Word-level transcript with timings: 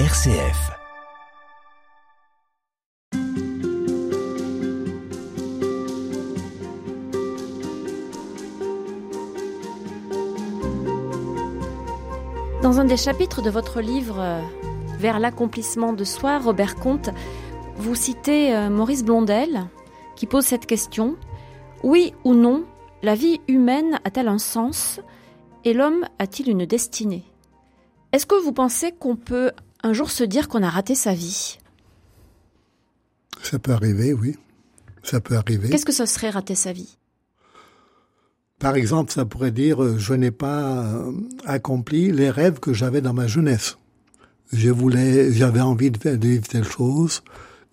RCF. 0.00 0.72
Dans 12.60 12.80
un 12.80 12.84
des 12.84 12.96
chapitres 12.96 13.40
de 13.40 13.50
votre 13.50 13.80
livre 13.80 14.16
euh, 14.18 14.40
Vers 14.98 15.20
l'accomplissement 15.20 15.92
de 15.92 16.02
soi, 16.02 16.40
Robert 16.40 16.74
Comte, 16.74 17.10
vous 17.76 17.94
citez 17.94 18.52
euh, 18.52 18.70
Maurice 18.70 19.04
Blondel 19.04 19.68
qui 20.16 20.26
pose 20.26 20.44
cette 20.44 20.66
question. 20.66 21.14
Oui 21.84 22.14
ou 22.24 22.34
non, 22.34 22.64
la 23.04 23.14
vie 23.14 23.40
humaine 23.46 24.00
a-t-elle 24.02 24.26
un 24.26 24.38
sens 24.38 25.00
et 25.64 25.72
l'homme 25.72 26.04
a-t-il 26.18 26.50
une 26.50 26.66
destinée? 26.66 27.22
Est-ce 28.10 28.26
que 28.26 28.34
vous 28.34 28.52
pensez 28.52 28.90
qu'on 28.90 29.14
peut 29.14 29.52
un 29.84 29.92
jour 29.92 30.10
se 30.10 30.24
dire 30.24 30.48
qu'on 30.48 30.62
a 30.62 30.70
raté 30.70 30.94
sa 30.94 31.14
vie 31.14 31.58
Ça 33.42 33.58
peut 33.58 33.72
arriver, 33.72 34.12
oui. 34.12 34.36
Ça 35.02 35.20
peut 35.20 35.36
arriver. 35.36 35.68
Qu'est-ce 35.68 35.84
que 35.84 35.92
ça 35.92 36.06
serait 36.06 36.30
rater 36.30 36.54
sa 36.54 36.72
vie? 36.72 36.96
Par 38.58 38.74
exemple, 38.74 39.12
ça 39.12 39.26
pourrait 39.26 39.50
dire 39.50 39.82
euh, 39.82 39.98
je 39.98 40.14
n'ai 40.14 40.30
pas 40.30 40.84
euh, 40.84 41.12
accompli 41.44 42.10
les 42.10 42.30
rêves 42.30 42.58
que 42.60 42.72
j'avais 42.72 43.02
dans 43.02 43.12
ma 43.12 43.26
jeunesse. 43.26 43.76
Je 44.52 44.70
voulais, 44.70 45.32
j'avais 45.32 45.60
envie 45.60 45.90
de, 45.90 45.98
faire, 45.98 46.18
de 46.18 46.28
vivre 46.28 46.48
telle 46.48 46.64
chose, 46.64 47.22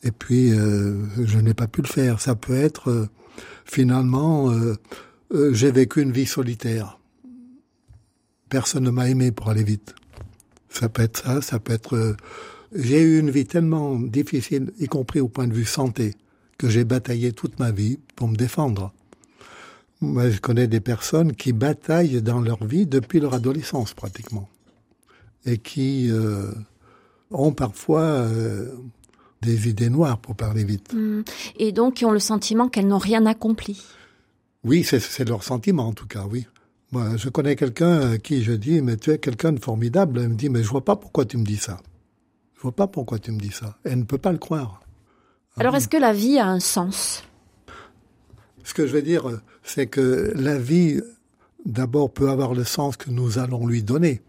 et 0.03 0.11
puis 0.11 0.51
euh, 0.51 1.05
je 1.23 1.39
n'ai 1.39 1.53
pas 1.53 1.67
pu 1.67 1.81
le 1.81 1.87
faire. 1.87 2.19
Ça 2.19 2.35
peut 2.35 2.55
être 2.55 2.89
euh, 2.89 3.09
finalement 3.65 4.51
euh, 4.51 4.75
j'ai 5.53 5.71
vécu 5.71 6.01
une 6.01 6.11
vie 6.11 6.25
solitaire. 6.25 6.99
Personne 8.49 8.83
ne 8.83 8.89
m'a 8.89 9.07
aimé 9.07 9.31
pour 9.31 9.49
aller 9.49 9.63
vite. 9.63 9.95
Ça 10.71 10.89
peut 10.89 11.03
être 11.03 11.23
ça, 11.23 11.41
ça 11.41 11.59
peut 11.59 11.73
être 11.73 11.95
euh, 11.95 12.15
j'ai 12.73 13.01
eu 13.01 13.19
une 13.19 13.29
vie 13.29 13.45
tellement 13.45 13.99
difficile, 13.99 14.71
y 14.79 14.87
compris 14.87 15.19
au 15.19 15.27
point 15.27 15.47
de 15.47 15.53
vue 15.53 15.65
santé, 15.65 16.15
que 16.57 16.69
j'ai 16.69 16.85
bataillé 16.85 17.33
toute 17.33 17.59
ma 17.59 17.71
vie 17.71 17.99
pour 18.15 18.27
me 18.27 18.35
défendre. 18.35 18.93
Moi, 19.99 20.29
je 20.29 20.39
connais 20.39 20.67
des 20.67 20.79
personnes 20.79 21.33
qui 21.33 21.53
bataillent 21.53 22.21
dans 22.21 22.39
leur 22.39 22.63
vie 22.63 22.85
depuis 22.85 23.19
leur 23.19 23.33
adolescence 23.33 23.93
pratiquement, 23.93 24.47
et 25.45 25.57
qui 25.57 26.09
euh, 26.09 26.51
ont 27.29 27.51
parfois 27.51 28.01
euh, 28.01 28.71
des 29.41 29.67
idées 29.67 29.89
noires 29.89 30.17
pour 30.17 30.35
parler 30.35 30.63
vite. 30.63 30.93
Hmm. 30.93 31.23
Et 31.57 31.71
donc 31.71 31.95
qui 31.95 32.05
ont 32.05 32.11
le 32.11 32.19
sentiment 32.19 32.69
qu'elles 32.69 32.87
n'ont 32.87 32.97
rien 32.97 33.25
accompli. 33.25 33.81
Oui, 34.63 34.83
c'est 34.83 35.27
leur 35.27 35.43
sentiment 35.43 35.87
en 35.87 35.93
tout 35.93 36.07
cas, 36.07 36.25
oui. 36.29 36.45
Moi, 36.91 37.15
je 37.15 37.29
connais 37.29 37.55
quelqu'un 37.55 38.11
à 38.11 38.17
qui 38.17 38.43
je 38.43 38.51
dis, 38.51 38.81
mais 38.81 38.97
tu 38.97 39.11
es 39.11 39.17
quelqu'un 39.17 39.53
de 39.53 39.59
formidable. 39.59 40.19
Elle 40.19 40.29
me 40.29 40.35
dit, 40.35 40.49
mais 40.49 40.61
je 40.61 40.69
vois 40.69 40.83
pas 40.83 40.97
pourquoi 40.97 41.23
tu 41.23 41.37
me 41.37 41.45
dis 41.45 41.57
ça. 41.57 41.79
Je 42.55 42.61
vois 42.61 42.75
pas 42.75 42.87
pourquoi 42.87 43.17
tu 43.17 43.31
me 43.31 43.39
dis 43.39 43.51
ça. 43.51 43.77
Elle 43.85 43.99
ne 43.99 44.03
peut 44.03 44.17
pas 44.17 44.33
le 44.33 44.37
croire. 44.37 44.81
Alors 45.57 45.75
est-ce 45.75 45.87
que 45.87 45.97
la 45.97 46.11
vie 46.11 46.37
a 46.37 46.47
un 46.47 46.59
sens? 46.59 47.23
Ce 48.63 48.73
que 48.73 48.85
je 48.85 48.93
veux 48.93 49.01
dire, 49.01 49.23
c'est 49.63 49.87
que 49.87 50.33
la 50.35 50.57
vie, 50.57 51.01
d'abord, 51.65 52.11
peut 52.11 52.29
avoir 52.29 52.53
le 52.53 52.65
sens 52.65 52.97
que 52.97 53.09
nous 53.09 53.39
allons 53.39 53.65
lui 53.65 53.83
donner 53.83 54.21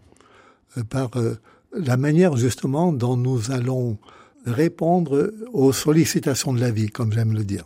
euh, 0.77 0.83
par 0.83 1.09
euh, 1.17 1.37
la 1.73 1.97
manière 1.97 2.37
justement 2.37 2.93
dont 2.93 3.17
nous 3.17 3.51
allons 3.51 3.97
répondre 4.45 5.33
aux 5.51 5.73
sollicitations 5.73 6.53
de 6.53 6.61
la 6.61 6.71
vie, 6.71 6.87
comme 6.87 7.11
j'aime 7.11 7.33
le 7.33 7.43
dire. 7.43 7.65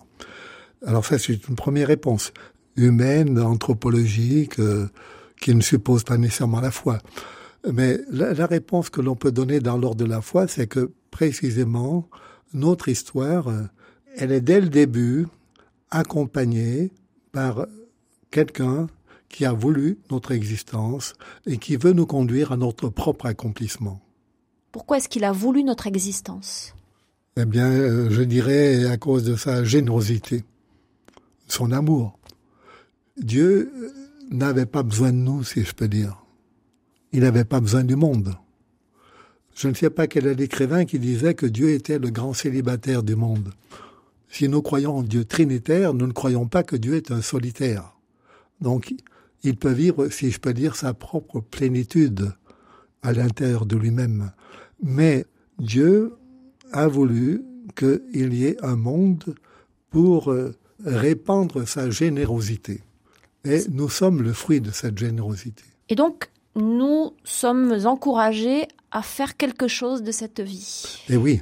Alors 0.85 1.05
ça, 1.05 1.17
c'est 1.17 1.47
une 1.47 1.55
première 1.55 1.87
réponse 1.87 2.31
humaine, 2.77 3.39
anthropologique, 3.39 4.59
euh, 4.59 4.87
qui 5.41 5.53
ne 5.53 5.61
suppose 5.61 6.03
pas 6.03 6.17
nécessairement 6.17 6.61
la 6.61 6.71
foi. 6.71 6.99
Mais 7.71 7.99
la, 8.09 8.33
la 8.33 8.45
réponse 8.45 8.89
que 8.89 9.01
l'on 9.01 9.15
peut 9.15 9.31
donner 9.31 9.59
dans 9.59 9.77
l'ordre 9.77 10.03
de 10.03 10.09
la 10.09 10.21
foi, 10.21 10.47
c'est 10.47 10.67
que 10.67 10.91
précisément, 11.11 12.07
notre 12.53 12.87
histoire, 12.87 13.49
euh, 13.49 13.63
elle 14.15 14.31
est 14.31 14.41
dès 14.41 14.61
le 14.61 14.69
début 14.69 15.27
accompagnée 15.89 16.91
par 17.31 17.67
quelqu'un 18.31 18.87
qui 19.29 19.45
a 19.45 19.53
voulu 19.53 19.99
notre 20.09 20.31
existence 20.31 21.13
et 21.45 21.57
qui 21.57 21.75
veut 21.75 21.93
nous 21.93 22.05
conduire 22.05 22.51
à 22.51 22.57
notre 22.57 22.89
propre 22.89 23.25
accomplissement. 23.25 23.99
Pourquoi 24.71 24.97
est-ce 24.97 25.09
qu'il 25.09 25.23
a 25.23 25.31
voulu 25.31 25.63
notre 25.63 25.87
existence? 25.87 26.73
Eh 27.35 27.45
bien, 27.45 27.69
euh, 27.69 28.09
je 28.09 28.21
dirais 28.21 28.85
à 28.85 28.97
cause 28.97 29.23
de 29.23 29.35
sa 29.35 29.63
générosité, 29.63 30.43
son 31.47 31.71
amour. 31.71 32.16
Dieu 33.17 33.71
euh, 33.75 33.89
n'avait 34.29 34.65
pas 34.65 34.83
besoin 34.83 35.11
de 35.11 35.17
nous, 35.17 35.43
si 35.43 35.63
je 35.63 35.73
peux 35.73 35.87
dire. 35.87 36.23
Il 37.11 37.21
n'avait 37.21 37.45
pas 37.45 37.59
besoin 37.59 37.83
du 37.83 37.95
monde. 37.95 38.35
Je 39.55 39.67
ne 39.67 39.73
sais 39.73 39.89
pas 39.89 40.07
quel 40.07 40.27
est 40.27 40.35
l'écrivain 40.35 40.85
qui 40.85 40.99
disait 40.99 41.33
que 41.33 41.47
Dieu 41.47 41.71
était 41.71 41.97
le 41.97 42.11
grand 42.11 42.33
célibataire 42.33 43.01
du 43.01 43.15
monde. 43.15 43.53
Si 44.29 44.47
nous 44.49 44.61
croyons 44.61 44.97
en 44.97 45.03
Dieu 45.03 45.25
trinitaire, 45.25 45.93
nous 45.93 46.05
ne 46.05 46.11
croyons 46.11 46.47
pas 46.47 46.63
que 46.63 46.75
Dieu 46.75 46.95
est 46.95 47.11
un 47.11 47.21
solitaire. 47.21 47.95
Donc, 48.61 48.93
il 49.43 49.55
peut 49.55 49.71
vivre, 49.71 50.09
si 50.09 50.29
je 50.29 50.39
peux 50.39 50.53
dire, 50.53 50.75
sa 50.75 50.93
propre 50.93 51.39
plénitude 51.39 52.33
à 53.01 53.13
l'intérieur 53.13 53.65
de 53.65 53.77
lui-même. 53.77 54.31
Mais 54.83 55.25
Dieu 55.57 56.13
a 56.71 56.87
voulu 56.87 57.43
qu'il 57.75 58.33
y 58.33 58.45
ait 58.45 58.63
un 58.63 58.75
monde 58.75 59.35
pour 59.89 60.31
euh, 60.31 60.53
répandre 60.85 61.67
sa 61.67 61.89
générosité. 61.89 62.81
Et 63.45 63.61
nous 63.69 63.89
sommes 63.89 64.21
le 64.21 64.33
fruit 64.33 64.61
de 64.61 64.71
cette 64.71 64.97
générosité. 64.97 65.63
Et 65.89 65.95
donc 65.95 66.29
nous 66.55 67.13
sommes 67.23 67.85
encouragés 67.85 68.67
à 68.91 69.01
faire 69.01 69.37
quelque 69.37 69.67
chose 69.67 70.01
de 70.01 70.11
cette 70.11 70.39
vie. 70.39 71.03
Et 71.07 71.17
oui, 71.17 71.41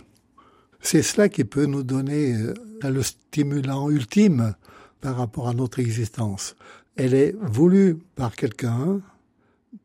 c'est 0.82 1.02
cela 1.02 1.30
qui 1.30 1.46
peut 1.46 1.66
nous 1.66 1.84
donner 1.84 2.34
euh, 2.34 2.54
le 2.84 3.02
stimulant 3.02 3.90
ultime 3.90 4.56
par 5.00 5.16
rapport 5.16 5.48
à 5.48 5.54
notre 5.54 5.80
existence. 5.80 6.56
Elle 6.96 7.14
est 7.14 7.36
voulue 7.42 7.98
par 8.16 8.36
quelqu'un 8.36 9.02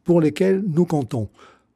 pour 0.04 0.20
lesquels 0.20 0.64
nous 0.66 0.84
comptons. 0.84 1.28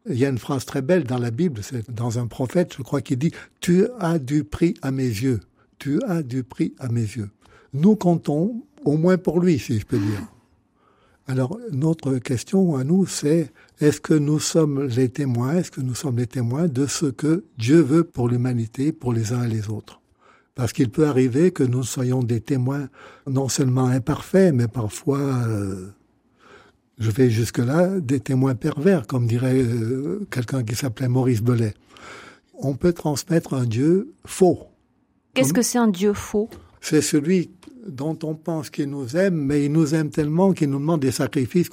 Il 0.09 0.19
y 0.19 0.27
a 0.27 0.29
une 0.29 0.39
phrase 0.39 0.65
très 0.65 0.83
belle 0.83 1.05
dans 1.05 1.19
la 1.19 1.31
Bible, 1.31 1.63
c'est 1.63 1.91
dans 1.91 2.19
un 2.19 2.27
prophète, 2.27 2.75
je 2.77 2.83
crois, 2.83 3.01
qui 3.01 3.17
dit 3.17 3.31
«Tu 3.61 3.87
as 3.99 4.19
du 4.19 4.45
prix 4.45 4.75
à 4.83 4.91
mes 4.91 5.03
yeux. 5.03 5.41
Tu 5.79 6.03
as 6.03 6.23
du 6.23 6.45
prix 6.45 6.75
à 6.79 6.89
mes 6.89 7.01
yeux.» 7.01 7.31
Nous 7.73 7.97
comptons 7.97 8.63
au 8.85 8.97
moins 8.97 9.19
pour 9.19 9.41
lui, 9.41 9.59
si 9.59 9.79
je 9.79 9.87
peux 9.87 9.99
dire. 9.99 10.21
Alors, 11.27 11.59
notre 11.73 12.19
question 12.19 12.77
à 12.77 12.85
nous, 12.85 13.07
c'est 13.07 13.51
est-ce 13.81 14.01
que 14.01 14.13
nous 14.13 14.39
sommes 14.39 14.85
les 14.85 15.09
témoins, 15.09 15.55
est-ce 15.55 15.71
que 15.71 15.81
nous 15.81 15.95
sommes 15.95 16.19
les 16.19 16.27
témoins 16.27 16.69
de 16.69 16.87
ce 16.87 17.07
que 17.07 17.45
Dieu 17.57 17.81
veut 17.81 18.05
pour 18.05 18.29
l'humanité, 18.29 18.93
pour 18.93 19.13
les 19.13 19.33
uns 19.33 19.45
et 19.45 19.49
les 19.49 19.71
autres? 19.71 20.01
Parce 20.55 20.73
qu'il 20.73 20.91
peut 20.91 21.07
arriver 21.07 21.51
que 21.51 21.65
nous 21.65 21.83
soyons 21.83 22.23
des 22.23 22.41
témoins 22.41 22.89
non 23.27 23.49
seulement 23.49 23.87
imparfaits, 23.87 24.55
mais 24.55 24.69
parfois, 24.69 25.19
euh, 25.19 25.89
je 26.99 27.11
vais 27.11 27.31
jusque-là, 27.31 28.01
des 28.01 28.21
témoins 28.21 28.55
pervers, 28.55 29.07
comme 29.07 29.27
dirait 29.27 29.63
euh, 29.63 30.27
quelqu'un 30.31 30.63
qui 30.63 30.77
s'appelait 30.77 31.09
Maurice 31.09 31.43
Belay. 31.43 31.75
On 32.55 32.75
peut 32.75 32.93
transmettre 32.93 33.55
un 33.55 33.65
Dieu 33.65 34.13
faux. 34.27 34.69
Qu'est-ce 35.33 35.55
que 35.55 35.63
c'est 35.63 35.79
un 35.79 35.89
Dieu 35.89 36.13
faux? 36.13 36.49
C'est 36.81 37.01
celui 37.03 37.51
dont 37.87 38.19
on 38.23 38.35
pense 38.35 38.71
qu'il 38.71 38.91
nous 38.91 39.17
aime, 39.17 39.35
mais 39.35 39.65
il 39.65 39.73
nous 39.73 39.95
aime 39.95 40.11
tellement 40.11 40.53
qu'il 40.53 40.71
nous 40.71 40.79
demande 40.79 41.01
des 41.01 41.11
sacrifices 41.11 41.71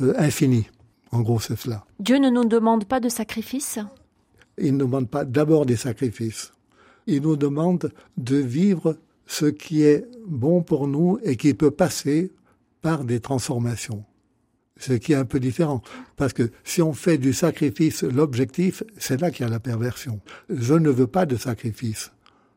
euh, 0.00 0.14
infinis. 0.18 0.66
En 1.12 1.22
gros, 1.22 1.40
c'est 1.40 1.58
cela. 1.58 1.84
Dieu 1.98 2.18
ne 2.18 2.30
nous 2.30 2.44
demande 2.44 2.84
pas 2.84 3.00
de 3.00 3.08
sacrifice 3.08 3.78
Il 4.58 4.74
ne 4.74 4.78
demande 4.78 5.08
pas 5.08 5.24
d'abord 5.24 5.66
des 5.66 5.76
sacrifices. 5.76 6.52
Il 7.06 7.22
nous 7.22 7.36
demande 7.36 7.92
de 8.16 8.36
vivre 8.36 8.96
ce 9.26 9.46
qui 9.46 9.82
est 9.82 10.06
bon 10.26 10.62
pour 10.62 10.86
nous 10.86 11.18
et 11.22 11.36
qui 11.36 11.54
peut 11.54 11.70
passer 11.70 12.32
par 12.82 13.04
des 13.04 13.20
transformations. 13.20 14.04
Ce 14.76 14.92
qui 14.94 15.12
est 15.12 15.16
un 15.16 15.24
peu 15.24 15.40
différent. 15.40 15.82
Parce 16.16 16.32
que 16.32 16.50
si 16.64 16.80
on 16.80 16.92
fait 16.92 17.18
du 17.18 17.32
sacrifice 17.32 18.02
l'objectif, 18.02 18.82
c'est 18.96 19.20
là 19.20 19.30
qu'il 19.30 19.44
y 19.44 19.48
a 19.48 19.50
la 19.50 19.60
perversion. 19.60 20.20
Je 20.48 20.74
ne 20.74 20.88
veux 20.88 21.06
pas 21.06 21.26
de 21.26 21.36
sacrifice. 21.36 22.12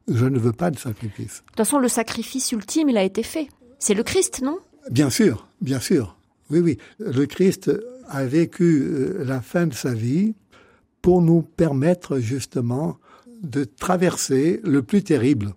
Je 0.08 0.26
ne 0.26 0.38
veux 0.38 0.52
pas 0.52 0.72
de 0.72 0.78
sacrifice. 0.78 1.42
De 1.42 1.48
toute 1.48 1.58
façon, 1.58 1.80
le 1.80 1.88
sacrifice 1.88 2.52
ultime, 2.52 2.90
il 2.90 2.98
a 2.98 3.04
été 3.04 3.24
fait. 3.24 3.48
C'est 3.80 3.94
le 3.94 4.04
Christ, 4.04 4.42
non? 4.42 4.60
Bien 4.92 5.10
sûr, 5.10 5.48
bien 5.62 5.80
sûr. 5.80 6.18
Oui, 6.50 6.60
oui. 6.60 6.78
Le 7.00 7.26
Christ 7.26 7.72
a 8.08 8.26
vécu 8.26 8.84
euh, 8.84 9.24
la 9.24 9.42
fin 9.42 9.68
de 9.68 9.74
sa 9.74 9.94
vie 9.94 10.36
pour 11.02 11.22
nous 11.22 11.42
permettre 11.42 12.20
justement 12.20 12.98
de 13.42 13.64
traverser 13.64 14.62
le 14.64 14.84
plus 14.84 15.04
terrible. 15.04 15.54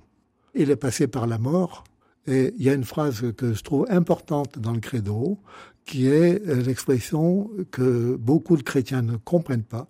Il 0.54 0.70
est 0.70 0.76
passé 0.76 1.06
par 1.06 1.26
la 1.26 1.38
mort. 1.38 1.84
Et 2.26 2.52
il 2.58 2.64
y 2.64 2.70
a 2.70 2.74
une 2.74 2.84
phrase 2.84 3.22
que 3.36 3.52
je 3.52 3.62
trouve 3.62 3.86
importante 3.88 4.58
dans 4.58 4.72
le 4.72 4.80
credo, 4.80 5.38
qui 5.84 6.08
est 6.08 6.44
euh, 6.48 6.56
l'expression 6.62 7.48
que 7.70 8.16
beaucoup 8.16 8.56
de 8.56 8.62
chrétiens 8.62 9.02
ne 9.02 9.16
comprennent 9.16 9.62
pas, 9.62 9.86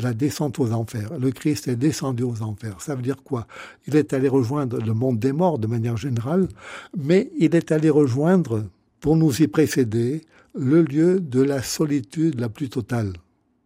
la 0.00 0.12
descente 0.12 0.58
aux 0.58 0.72
enfers. 0.72 1.18
Le 1.18 1.30
Christ 1.30 1.68
est 1.68 1.76
descendu 1.76 2.22
aux 2.22 2.42
enfers. 2.42 2.80
Ça 2.80 2.94
veut 2.94 3.02
dire 3.02 3.22
quoi? 3.22 3.46
Il 3.86 3.96
est 3.96 4.12
allé 4.12 4.28
rejoindre 4.28 4.78
le 4.78 4.94
monde 4.94 5.18
des 5.18 5.32
morts 5.32 5.58
de 5.58 5.66
manière 5.66 5.96
générale, 5.96 6.48
mais 6.96 7.30
il 7.38 7.54
est 7.54 7.72
allé 7.72 7.90
rejoindre, 7.90 8.64
pour 9.00 9.16
nous 9.16 9.42
y 9.42 9.46
précéder, 9.46 10.22
le 10.54 10.82
lieu 10.82 11.20
de 11.20 11.42
la 11.42 11.62
solitude 11.62 12.40
la 12.40 12.48
plus 12.48 12.68
totale. 12.68 13.12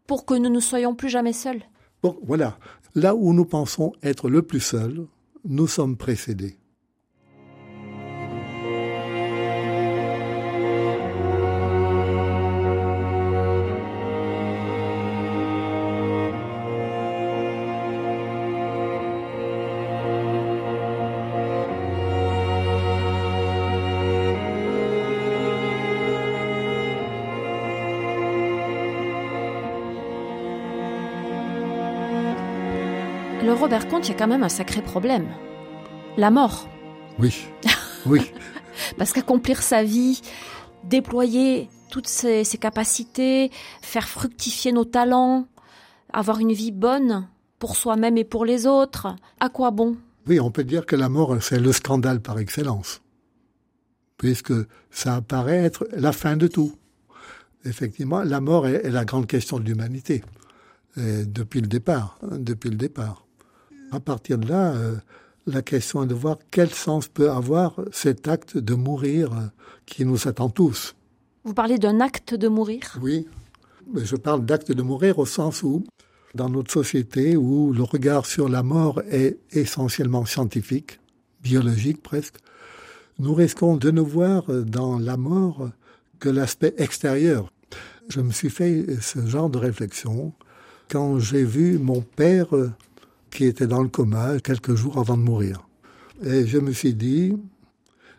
Pour 0.07 0.25
que 0.25 0.35
nous 0.35 0.51
ne 0.51 0.61
soyons 0.61 0.95
plus 0.95 1.09
jamais 1.09 1.33
seuls. 1.33 1.63
Bon, 2.03 2.19
voilà. 2.25 2.59
Là 2.95 3.15
où 3.15 3.33
nous 3.33 3.45
pensons 3.45 3.93
être 4.03 4.29
le 4.29 4.43
plus 4.43 4.61
seuls, 4.61 5.07
nous 5.45 5.69
sommes 5.69 5.97
précédés. 5.97 6.57
Le 33.51 33.57
Robert 33.57 33.89
Comte, 33.89 34.07
il 34.07 34.13
y 34.13 34.15
a 34.15 34.17
quand 34.17 34.29
même 34.29 34.45
un 34.45 34.49
sacré 34.49 34.81
problème. 34.81 35.27
La 36.17 36.31
mort. 36.31 36.69
Oui, 37.19 37.35
oui. 38.07 38.31
Parce 38.97 39.13
qu'accomplir 39.13 39.61
sa 39.61 39.83
vie, 39.83 40.21
déployer 40.85 41.69
toutes 41.91 42.07
ses, 42.07 42.45
ses, 42.45 42.59
capacités, 42.59 43.51
faire 43.83 44.09
fructifier 44.09 44.71
nos 44.71 44.85
talents, 44.85 45.49
avoir 46.13 46.39
une 46.39 46.53
vie 46.53 46.71
bonne 46.71 47.27
pour 47.59 47.75
soi-même 47.75 48.17
et 48.19 48.23
pour 48.23 48.45
les 48.45 48.69
autres, 48.69 49.17
à 49.41 49.49
quoi 49.49 49.73
bon? 49.73 49.97
Oui, 50.29 50.39
on 50.39 50.53
peut 50.53 50.63
dire 50.63 50.87
que 50.87 50.95
la 50.95 51.09
mort, 51.09 51.43
c'est 51.43 51.59
le 51.59 51.73
scandale 51.73 52.21
par 52.21 52.39
excellence, 52.39 53.03
puisque 54.17 54.55
ça 54.93 55.17
apparaît 55.17 55.65
être 55.65 55.89
la 55.91 56.13
fin 56.13 56.37
de 56.37 56.47
tout. 56.47 56.77
Effectivement, 57.65 58.23
la 58.23 58.41
mort 58.41 58.69
est, 58.69 58.87
est 58.87 58.91
la 58.91 59.05
grande 59.05 59.27
question 59.27 59.59
de 59.59 59.65
l'humanité, 59.65 60.23
depuis 60.97 61.61
le 61.61 61.67
départ, 61.67 62.17
hein, 62.23 62.37
depuis 62.39 62.71
le 62.71 62.77
départ. 62.77 63.27
À 63.93 64.01
partir 64.01 64.39
de 64.39 64.49
là, 64.49 64.73
euh, 64.73 64.97
la 65.47 65.63
question 65.63 66.05
est 66.05 66.07
de 66.07 66.15
voir 66.15 66.39
quel 66.51 66.71
sens 66.71 67.09
peut 67.09 67.31
avoir 67.31 67.81
cet 67.93 68.29
acte 68.29 68.57
de 68.57 68.75
mourir 68.75 69.31
qui 69.87 70.05
nous 70.05 70.29
attend 70.29 70.49
tous. 70.49 70.95
Vous 71.45 71.55
parlez 71.55 71.79
d'un 71.79 72.01
acte 72.01 72.35
de 72.35 72.49
mourir? 72.49 72.99
Oui, 73.03 73.27
mais 73.93 74.05
je 74.05 74.17
parle 74.17 74.45
d'acte 74.45 74.71
de 74.73 74.83
mourir 74.83 75.19
au 75.19 75.27
sens 75.27 75.63
où, 75.63 75.85
dans 76.35 76.49
notre 76.49 76.71
société 76.71 77.37
où 77.37 77.73
le 77.73 77.83
regard 77.83 78.27
sur 78.27 78.49
la 78.49 78.63
mort 78.63 79.03
est 79.11 79.39
essentiellement 79.51 80.25
scientifique, 80.27 81.01
biologique 81.43 82.03
presque, 82.03 82.37
nous 83.19 83.35
risquons 83.35 83.77
de 83.77 83.91
ne 83.91 84.01
voir 84.01 84.45
dans 84.49 84.99
la 84.99 85.17
mort 85.17 85.71
que 86.21 86.29
l'aspect 86.29 86.75
extérieur. 86.79 87.51
Je 88.09 88.21
me 88.21 88.31
suis 88.31 88.51
fait 88.51 88.87
ce 89.01 89.27
genre 89.27 89.51
de 89.51 89.59
réflexion 89.59 90.33
quand 90.91 91.19
j'ai 91.19 91.45
vu 91.45 91.79
mon 91.79 92.01
père 92.03 92.49
qui 93.31 93.45
était 93.45 93.67
dans 93.67 93.83
le 93.83 93.89
coma 93.89 94.39
quelques 94.41 94.75
jours 94.75 94.99
avant 94.99 95.17
de 95.17 95.23
mourir. 95.23 95.67
Et 96.23 96.47
je 96.47 96.59
me 96.59 96.73
suis 96.73 96.95
dit, 96.95 97.33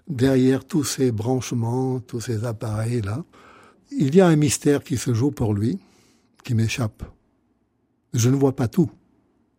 derrière 0.08 0.66
tous 0.66 0.84
ces 0.84 1.12
branchements, 1.12 2.00
tous 2.00 2.22
ces 2.22 2.46
appareils-là, 2.46 3.24
il 3.92 4.16
y 4.16 4.22
a 4.22 4.28
un 4.28 4.36
mystère 4.36 4.84
qui 4.84 4.98
se 4.98 5.14
joue 5.14 5.32
pour 5.32 5.54
lui, 5.54 5.80
qui 6.44 6.56
m'échappe. 6.56 7.04
Je 8.14 8.30
ne 8.30 8.36
vois 8.36 8.56
pas 8.56 8.68
tout. 8.68 8.90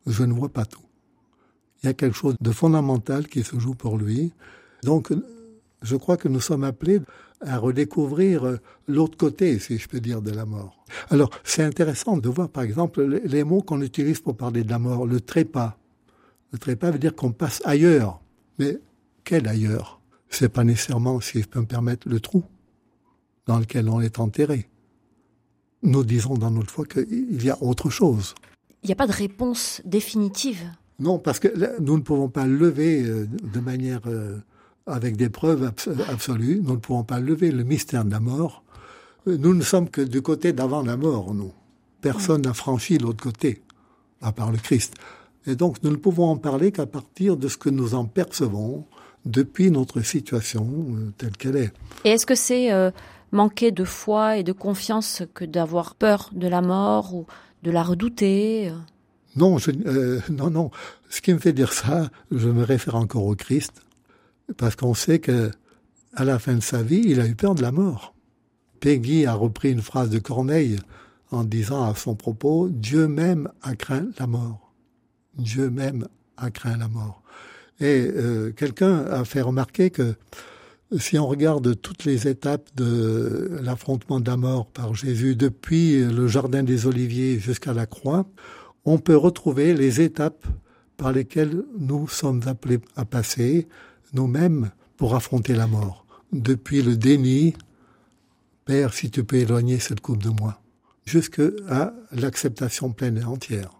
Je 0.06 0.24
ne 0.24 0.32
vois 0.32 0.48
pas 0.48 0.64
tout. 0.64 0.82
Il 1.82 1.86
y 1.86 1.88
a 1.88 1.94
quelque 1.94 2.16
chose 2.16 2.36
de 2.40 2.50
fondamental 2.50 3.28
qui 3.28 3.42
se 3.42 3.58
joue 3.58 3.74
pour 3.74 3.98
lui. 3.98 4.32
Donc, 4.82 5.12
je 5.82 5.96
crois 5.96 6.16
que 6.16 6.28
nous 6.28 6.40
sommes 6.40 6.64
appelés 6.64 7.00
à 7.40 7.58
redécouvrir 7.58 8.58
l'autre 8.86 9.16
côté, 9.16 9.58
si 9.58 9.78
je 9.78 9.88
peux 9.88 10.00
dire, 10.00 10.22
de 10.22 10.30
la 10.30 10.44
mort. 10.44 10.84
Alors, 11.10 11.30
c'est 11.42 11.62
intéressant 11.62 12.16
de 12.16 12.28
voir, 12.28 12.48
par 12.48 12.62
exemple, 12.62 13.02
les 13.24 13.42
mots 13.42 13.62
qu'on 13.62 13.82
utilise 13.82 14.20
pour 14.20 14.36
parler 14.36 14.62
de 14.62 14.70
la 14.70 14.78
mort. 14.78 15.06
Le 15.06 15.20
trépas. 15.20 15.76
Le 16.52 16.58
trépas 16.58 16.92
veut 16.92 16.98
dire 16.98 17.16
qu'on 17.16 17.32
passe 17.32 17.60
ailleurs. 17.64 18.20
Mais 18.58 18.78
quel 19.24 19.48
ailleurs? 19.48 20.00
C'est 20.28 20.48
pas 20.48 20.64
nécessairement, 20.64 21.20
si 21.20 21.42
je 21.42 21.48
peux 21.48 21.60
me 21.60 21.66
permettre, 21.66 22.08
le 22.08 22.20
trou 22.20 22.44
dans 23.46 23.58
lequel 23.58 23.88
on 23.88 24.00
est 24.00 24.20
enterré. 24.20 24.68
Nous 25.82 26.04
disons 26.04 26.34
dans 26.34 26.52
notre 26.52 26.70
foi 26.70 26.84
qu'il 26.84 27.42
y 27.42 27.50
a 27.50 27.60
autre 27.60 27.90
chose. 27.90 28.34
Il 28.84 28.86
n'y 28.86 28.92
a 28.92 28.96
pas 28.96 29.08
de 29.08 29.12
réponse 29.12 29.82
définitive? 29.84 30.62
Non, 31.00 31.18
parce 31.18 31.40
que 31.40 31.80
nous 31.80 31.96
ne 31.96 32.02
pouvons 32.02 32.28
pas 32.28 32.46
lever 32.46 33.02
de 33.02 33.60
manière 33.60 34.02
avec 34.86 35.16
des 35.16 35.28
preuves 35.28 35.72
absolues. 36.08 36.60
Nous 36.62 36.72
ne 36.72 36.76
pouvons 36.76 37.04
pas 37.04 37.20
lever 37.20 37.50
le 37.50 37.64
mystère 37.64 38.04
de 38.04 38.10
la 38.10 38.20
mort. 38.20 38.64
Nous 39.26 39.54
ne 39.54 39.62
sommes 39.62 39.88
que 39.88 40.00
du 40.00 40.22
côté 40.22 40.52
d'avant 40.52 40.82
la 40.82 40.96
mort, 40.96 41.34
nous. 41.34 41.52
Personne 42.00 42.42
n'a 42.42 42.54
franchi 42.54 42.98
l'autre 42.98 43.22
côté, 43.22 43.62
à 44.20 44.32
part 44.32 44.50
le 44.50 44.58
Christ. 44.58 44.94
Et 45.46 45.54
donc 45.54 45.82
nous 45.82 45.90
ne 45.90 45.96
pouvons 45.96 46.30
en 46.30 46.36
parler 46.36 46.72
qu'à 46.72 46.86
partir 46.86 47.36
de 47.36 47.48
ce 47.48 47.56
que 47.56 47.68
nous 47.68 47.94
en 47.94 48.04
percevons 48.04 48.84
depuis 49.24 49.70
notre 49.70 50.00
situation 50.00 50.66
euh, 50.66 51.12
telle 51.16 51.36
qu'elle 51.36 51.56
est. 51.56 51.72
Et 52.04 52.10
est-ce 52.10 52.26
que 52.26 52.34
c'est 52.34 52.72
euh, 52.72 52.90
manquer 53.30 53.70
de 53.70 53.84
foi 53.84 54.36
et 54.38 54.42
de 54.42 54.52
confiance 54.52 55.22
que 55.34 55.44
d'avoir 55.44 55.94
peur 55.94 56.30
de 56.32 56.48
la 56.48 56.60
mort 56.60 57.14
ou 57.14 57.26
de 57.62 57.70
la 57.70 57.84
redouter 57.84 58.72
Non, 59.36 59.58
je, 59.58 59.70
euh, 59.86 60.20
non, 60.28 60.50
non. 60.50 60.70
Ce 61.08 61.20
qui 61.20 61.32
me 61.32 61.38
fait 61.38 61.52
dire 61.52 61.72
ça, 61.72 62.10
je 62.32 62.48
me 62.48 62.64
réfère 62.64 62.96
encore 62.96 63.26
au 63.26 63.36
Christ 63.36 63.82
parce 64.56 64.76
qu'on 64.76 64.94
sait 64.94 65.18
que 65.18 65.50
à 66.14 66.24
la 66.24 66.38
fin 66.38 66.54
de 66.54 66.60
sa 66.60 66.82
vie, 66.82 67.02
il 67.06 67.20
a 67.20 67.26
eu 67.26 67.34
peur 67.34 67.54
de 67.54 67.62
la 67.62 67.72
mort. 67.72 68.14
Peggy 68.80 69.26
a 69.26 69.34
repris 69.34 69.72
une 69.72 69.80
phrase 69.80 70.10
de 70.10 70.18
Corneille 70.18 70.78
en 71.30 71.44
disant 71.44 71.84
à 71.84 71.94
son 71.94 72.14
propos 72.14 72.68
Dieu 72.68 73.08
même 73.08 73.48
a 73.62 73.74
craint 73.74 74.08
la 74.18 74.26
mort. 74.26 74.72
Dieu 75.38 75.70
même 75.70 76.06
a 76.36 76.50
craint 76.50 76.76
la 76.76 76.88
mort. 76.88 77.22
Et 77.80 78.10
euh, 78.14 78.52
quelqu'un 78.52 78.98
a 79.06 79.24
fait 79.24 79.40
remarquer 79.40 79.90
que 79.90 80.14
si 80.98 81.18
on 81.18 81.26
regarde 81.26 81.80
toutes 81.80 82.04
les 82.04 82.28
étapes 82.28 82.68
de 82.76 83.58
l'affrontement 83.62 84.20
de 84.20 84.28
la 84.28 84.36
mort 84.36 84.66
par 84.66 84.94
Jésus 84.94 85.36
depuis 85.36 86.04
le 86.04 86.28
jardin 86.28 86.62
des 86.62 86.86
Oliviers 86.86 87.38
jusqu'à 87.38 87.72
la 87.72 87.86
croix, 87.86 88.26
on 88.84 88.98
peut 88.98 89.16
retrouver 89.16 89.74
les 89.74 90.02
étapes 90.02 90.46
par 90.96 91.12
lesquelles 91.12 91.62
nous 91.78 92.08
sommes 92.08 92.42
appelés 92.46 92.80
à 92.94 93.04
passer 93.04 93.68
nous-mêmes 94.12 94.70
pour 94.96 95.14
affronter 95.14 95.54
la 95.54 95.66
mort. 95.66 96.06
Depuis 96.32 96.82
le 96.82 96.96
déni, 96.96 97.54
Père, 98.64 98.94
si 98.94 99.10
tu 99.10 99.24
peux 99.24 99.36
éloigner 99.36 99.78
cette 99.78 100.00
coupe 100.00 100.22
de 100.22 100.30
moi, 100.30 100.60
jusqu'à 101.04 101.92
l'acceptation 102.12 102.92
pleine 102.92 103.18
et 103.18 103.24
entière. 103.24 103.70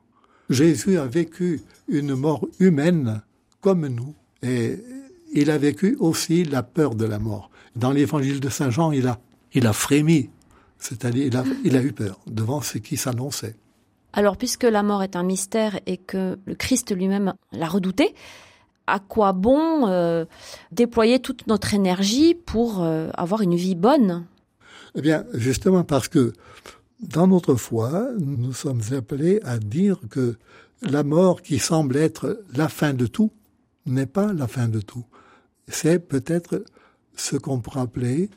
Jésus 0.51 0.99
a 0.99 1.07
vécu 1.07 1.61
une 1.89 2.15
mort 2.15 2.47
humaine 2.59 3.23
comme 3.61 3.87
nous, 3.87 4.15
et 4.43 4.79
il 5.33 5.51
a 5.51 5.59
vécu 5.59 5.97
aussi 6.01 6.45
la 6.45 6.63
peur 6.63 6.95
de 6.95 7.05
la 7.05 7.19
mort. 7.19 7.51
Dans 7.77 7.93
l'évangile 7.93 8.41
de 8.41 8.49
Saint 8.49 8.71
Jean, 8.71 8.91
il 8.91 9.07
a, 9.07 9.21
il 9.55 9.67
a 9.67 9.73
frémi, 9.73 10.31
c'est-à-dire 10.79 11.27
il 11.27 11.37
a, 11.37 11.45
il 11.65 11.77
a 11.77 11.83
eu 11.83 11.93
peur 11.93 12.19
devant 12.27 12.61
ce 12.61 12.79
qui 12.79 12.97
s'annonçait. 12.97 13.55
Alors, 14.13 14.37
puisque 14.37 14.65
la 14.65 14.83
mort 14.83 15.03
est 15.03 15.17
un 15.17 15.23
mystère 15.23 15.81
et 15.87 15.97
que 15.97 16.39
le 16.45 16.55
Christ 16.55 16.95
lui-même 16.95 17.33
l'a 17.53 17.67
redouté, 17.67 18.15
à 18.87 18.99
quoi 18.99 19.33
bon 19.33 19.89
euh, 19.89 20.25
déployer 20.71 21.21
toute 21.21 21.47
notre 21.47 21.75
énergie 21.75 22.35
pour 22.35 22.83
euh, 22.83 23.11
avoir 23.15 23.41
une 23.43 23.55
vie 23.55 23.75
bonne 23.75 24.27
Eh 24.95 25.01
bien, 25.01 25.25
justement 25.35 25.85
parce 25.85 26.09
que 26.09 26.33
dans 27.01 27.27
notre 27.27 27.55
foi, 27.55 28.09
nous 28.19 28.53
sommes 28.53 28.83
appelés 28.93 29.41
à 29.45 29.59
dire 29.59 29.99
que 30.11 30.37
la 30.83 31.03
mort 31.03 31.43
qui 31.43 31.59
semble 31.59 31.97
être 31.97 32.43
la 32.55 32.69
fin 32.69 32.95
de 32.95 33.07
tout 33.07 33.33
n'est 33.87 34.07
pas 34.07 34.33
la 34.33 34.47
fin 34.47 34.69
de 34.69 34.81
tout. 34.81 35.05
C'est 35.69 35.99
peut-être 35.99 36.65
ce 37.17 37.37
qu'on 37.37 37.61
pourrait 37.61 37.81
appeler 37.81 38.31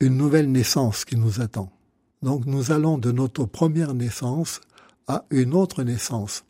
une 0.00 0.16
nouvelle 0.16 0.50
naissance 0.50 1.04
qui 1.04 1.16
nous 1.16 1.40
attend. 1.40 1.70
Donc 2.22 2.46
nous 2.46 2.70
allons 2.70 2.98
de 2.98 3.12
notre 3.12 3.44
première 3.44 3.94
naissance 3.94 4.60
à 5.06 5.24
une 5.30 5.54
autre 5.54 5.82
naissance. 5.82 6.44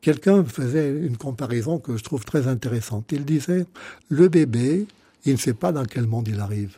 Quelqu'un 0.00 0.44
faisait 0.44 0.90
une 0.90 1.16
comparaison 1.16 1.78
que 1.78 1.96
je 1.96 2.04
trouve 2.04 2.24
très 2.24 2.48
intéressante. 2.48 3.10
Il 3.12 3.24
disait, 3.24 3.66
le 4.08 4.28
bébé, 4.28 4.86
il 5.24 5.32
ne 5.32 5.38
sait 5.38 5.54
pas 5.54 5.72
dans 5.72 5.84
quel 5.84 6.06
monde 6.06 6.28
il 6.28 6.40
arrive. 6.40 6.76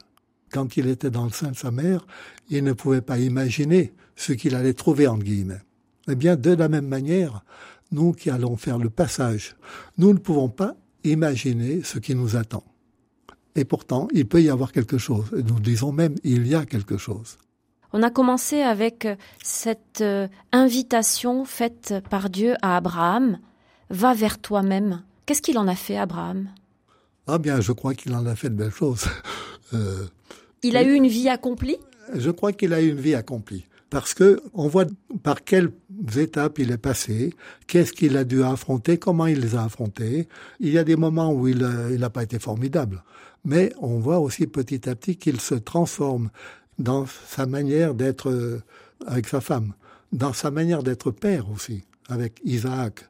Quand 0.51 0.77
il 0.77 0.87
était 0.89 1.11
dans 1.11 1.25
le 1.25 1.31
sein 1.31 1.51
de 1.51 1.57
sa 1.57 1.71
mère, 1.71 2.07
il 2.51 2.65
ne 2.65 2.73
pouvait 2.73 3.01
pas 3.01 3.19
imaginer 3.19 3.93
ce 4.17 4.33
qu'il 4.33 4.55
allait 4.55 4.75
trouver, 4.75 5.07
en 5.07 5.17
guillemets. 5.19 5.63
Eh 6.09 6.15
bien, 6.15 6.37
de 6.37 6.51
la 6.51 6.69
même 6.69 6.87
manière, 6.87 7.45
nous 7.91 8.13
qui 8.13 8.31
allons 8.31 8.57
faire 8.57 8.79
le 8.79 8.91
passage, 8.91 9.57
nous 9.99 10.13
ne 10.13 10.19
pouvons 10.19 10.49
pas 10.49 10.77
imaginer 11.05 11.83
ce 11.83 11.99
qui 11.99 12.15
nous 12.15 12.37
attend. 12.37 12.65
Et 13.55 13.65
pourtant, 13.65 14.09
il 14.13 14.27
peut 14.27 14.43
y 14.43 14.51
avoir 14.51 14.73
quelque 14.73 14.99
chose. 14.99 15.27
Nous 15.33 15.61
disons 15.61 15.93
même, 15.93 16.15
il 16.25 16.47
y 16.47 16.55
a 16.55 16.65
quelque 16.65 16.97
chose. 16.97 17.39
On 17.93 18.03
a 18.03 18.11
commencé 18.11 18.63
avec 18.63 19.07
cette 19.43 20.03
invitation 20.53 21.45
faite 21.45 21.95
par 22.09 22.31
Dieu 22.31 22.55
à 22.63 22.77
Abraham. 22.77 23.39
Va 23.91 24.15
vers 24.15 24.39
toi-même. 24.39 25.03
Qu'est-ce 25.27 25.43
qu'il 25.43 25.59
en 25.59 25.69
a 25.69 25.75
fait, 25.75 25.97
Abraham? 25.97 26.49
Ah 27.27 27.39
bien, 27.39 27.61
je 27.61 27.73
crois 27.73 27.95
qu'il 27.95 28.15
en 28.15 28.27
a 28.27 28.35
fait 28.35 28.51
de 28.51 28.55
belles 28.55 28.71
choses. 28.71 29.07
Euh, 29.75 30.05
il 30.63 30.77
a 30.77 30.83
eu 30.83 30.93
une 30.93 31.07
vie 31.07 31.31
accomplie? 31.31 31.79
Je 32.15 32.31
crois 32.31 32.53
qu'il 32.53 32.75
a 32.75 32.83
eu 32.83 32.91
une 32.91 33.01
vie 33.01 33.15
accomplie. 33.15 33.65
Parce 33.89 34.13
que 34.13 34.43
on 34.53 34.69
voit 34.69 34.85
par 35.23 35.45
quel 35.45 35.71
étapes 36.15 36.59
il 36.59 36.71
est 36.73 36.77
passé, 36.77 37.33
qu'est-ce 37.67 37.95
qu'il 37.95 38.19
a 38.19 38.25
dû 38.25 38.43
affronter, 38.43 38.99
comment 38.99 39.27
il 39.27 39.41
les 39.41 39.55
a 39.55 39.65
affrontés. 39.65 40.29
Il 40.61 40.71
y 40.71 40.77
a 40.77 40.85
des 40.85 40.97
moments 40.97 41.33
où 41.33 41.49
il 41.49 41.59
n'a 41.99 42.11
pas 42.11 42.23
été 42.23 42.39
formidable, 42.39 43.03
mais 43.47 43.73
on 43.81 43.99
voit 43.99 44.19
aussi 44.19 44.47
petit 44.47 44.89
à 44.91 44.95
petit 44.95 45.17
qu'il 45.17 45.41
se 45.41 45.55
transforme 45.55 46.31
dans 46.83 47.07
sa 47.07 47.47
manière 47.47 47.95
d'être 47.95 48.31
euh, 48.31 48.61
avec 49.07 49.29
sa 49.29 49.41
femme, 49.41 49.73
dans 50.13 50.33
sa 50.33 50.51
manière 50.51 50.83
d'être 50.83 51.11
père 51.11 51.51
aussi, 51.51 51.85
avec 52.09 52.41
Isaac. 52.45 53.09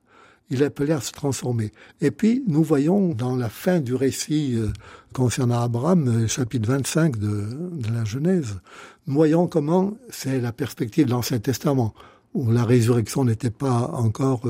Il 0.50 0.62
appelé 0.62 0.92
à 0.92 1.00
se 1.00 1.12
transformer. 1.12 1.72
Et 2.02 2.10
puis, 2.10 2.44
nous 2.46 2.62
voyons 2.62 3.14
dans 3.14 3.36
la 3.36 3.48
fin 3.48 3.80
du 3.80 3.94
récit 3.94 4.54
euh, 4.56 4.68
concernant 5.14 5.62
Abraham, 5.62 6.08
euh, 6.08 6.28
chapitre 6.28 6.68
25 6.68 7.16
de, 7.16 7.48
de 7.72 7.92
la 7.92 8.04
Genèse, 8.04 8.60
nous 9.06 9.14
voyons 9.14 9.46
comment 9.48 9.94
c'est 10.10 10.40
la 10.40 10.52
perspective 10.52 11.06
de 11.06 11.10
l'Ancien 11.10 11.38
Testament, 11.38 11.94
où 12.34 12.50
la 12.50 12.64
résurrection 12.64 13.24
n'était 13.24 13.50
pas 13.50 13.90
encore 13.94 14.42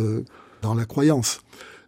dans 0.60 0.74
la 0.74 0.84
croyance. 0.84 1.40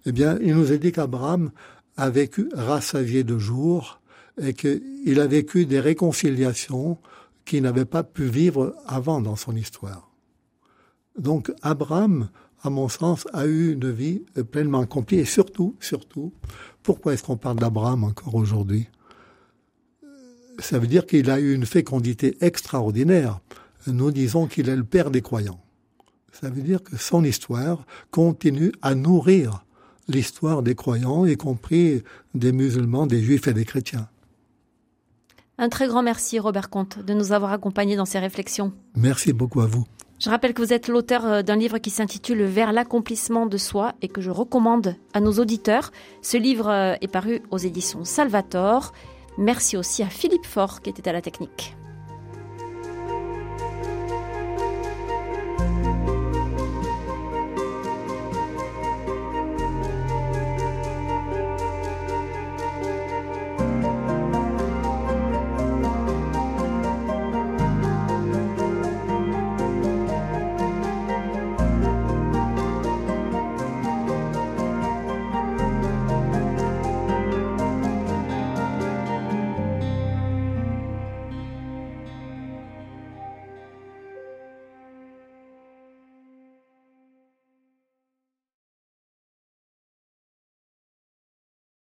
Eh 0.06 0.12
bien, 0.12 0.38
il 0.42 0.54
nous 0.56 0.72
est 0.72 0.78
dit 0.78 0.90
qu'Abraham 0.90 1.50
a 1.96 2.10
vécu 2.10 2.48
rassasié 2.54 3.22
de 3.22 3.38
jours 3.38 4.00
et 4.40 4.54
qu'il 4.54 5.20
a 5.20 5.26
vécu 5.26 5.66
des 5.66 5.78
réconciliations 5.78 6.98
qu'il 7.44 7.62
n'avait 7.62 7.84
pas 7.84 8.02
pu 8.02 8.24
vivre 8.24 8.74
avant 8.86 9.20
dans 9.20 9.36
son 9.36 9.54
histoire. 9.54 10.10
Donc 11.18 11.52
Abraham, 11.62 12.28
à 12.62 12.70
mon 12.70 12.88
sens, 12.88 13.26
a 13.32 13.46
eu 13.46 13.72
une 13.72 13.90
vie 13.90 14.22
pleinement 14.50 14.80
accomplie 14.80 15.18
et 15.18 15.24
surtout, 15.24 15.76
surtout, 15.80 16.32
pourquoi 16.82 17.14
est-ce 17.14 17.22
qu'on 17.22 17.36
parle 17.36 17.58
d'Abraham 17.58 18.04
encore 18.04 18.34
aujourd'hui? 18.34 18.88
Ça 20.58 20.78
veut 20.78 20.86
dire 20.86 21.06
qu'il 21.06 21.30
a 21.30 21.40
eu 21.40 21.54
une 21.54 21.66
fécondité 21.66 22.36
extraordinaire. 22.40 23.40
Nous 23.86 24.10
disons 24.10 24.46
qu'il 24.46 24.68
est 24.68 24.76
le 24.76 24.84
père 24.84 25.10
des 25.10 25.20
croyants. 25.20 25.60
Ça 26.32 26.48
veut 26.48 26.62
dire 26.62 26.82
que 26.82 26.96
son 26.96 27.24
histoire 27.24 27.84
continue 28.10 28.72
à 28.82 28.94
nourrir 28.94 29.64
l'histoire 30.08 30.62
des 30.62 30.74
croyants, 30.74 31.26
y 31.26 31.36
compris 31.36 32.02
des 32.34 32.52
musulmans, 32.52 33.06
des 33.06 33.22
juifs 33.22 33.46
et 33.46 33.54
des 33.54 33.64
chrétiens. 33.64 34.08
Un 35.56 35.68
très 35.68 35.86
grand 35.86 36.02
merci, 36.02 36.38
Robert 36.38 36.68
Comte, 36.68 36.98
de 36.98 37.14
nous 37.14 37.32
avoir 37.32 37.52
accompagnés 37.52 37.96
dans 37.96 38.04
ces 38.04 38.18
réflexions. 38.18 38.72
Merci 38.96 39.32
beaucoup 39.32 39.60
à 39.60 39.66
vous. 39.66 39.84
Je 40.18 40.30
rappelle 40.30 40.54
que 40.54 40.62
vous 40.62 40.72
êtes 40.72 40.88
l'auteur 40.88 41.26
euh, 41.26 41.42
d'un 41.42 41.56
livre 41.56 41.78
qui 41.78 41.90
s'intitule 41.90 42.44
Vers 42.44 42.72
l'accomplissement 42.72 43.46
de 43.46 43.56
soi 43.56 43.94
et 44.00 44.08
que 44.08 44.20
je 44.20 44.30
recommande 44.30 44.96
à 45.12 45.20
nos 45.20 45.32
auditeurs. 45.32 45.92
Ce 46.22 46.36
livre 46.36 46.68
euh, 46.68 46.94
est 47.00 47.08
paru 47.08 47.42
aux 47.50 47.58
éditions 47.58 48.04
Salvator. 48.04 48.92
Merci 49.38 49.76
aussi 49.76 50.02
à 50.02 50.08
Philippe 50.08 50.46
Faure 50.46 50.80
qui 50.80 50.90
était 50.90 51.08
à 51.08 51.12
la 51.12 51.20
technique. 51.20 51.76